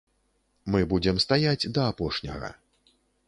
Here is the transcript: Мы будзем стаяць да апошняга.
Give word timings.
Мы 0.75 0.79
будзем 0.93 1.19
стаяць 1.25 1.69
да 1.77 1.85
апошняга. 1.91 2.49